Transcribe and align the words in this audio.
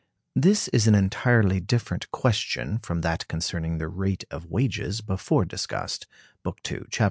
This 0.35 0.67
is 0.69 0.87
an 0.87 0.95
entirely 0.95 1.59
different 1.59 2.09
question 2.09 2.79
from 2.79 3.01
that 3.01 3.27
concerning 3.27 3.77
the 3.77 3.87
rate 3.87 4.23
of 4.31 4.47
wages 4.49 4.99
before 4.99 5.45
discussed 5.45 6.07
(Book 6.43 6.57
II, 6.71 6.79
Chap. 6.89 6.99